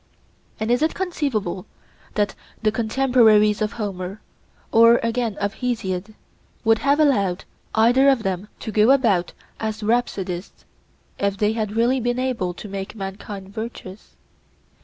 [0.59, 1.67] And is it conceivable
[2.15, 4.19] that the contemporaries of Homer,
[4.71, 6.15] or again of Hesiod,
[6.63, 10.65] would have allowed either of them to go about as rhapsodists,
[11.19, 14.15] if they had really been able to make mankind virtuous?